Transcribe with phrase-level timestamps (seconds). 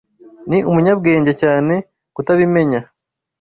[0.49, 1.73] Ni umunyabwenge cyane
[2.15, 2.79] kutabimenya.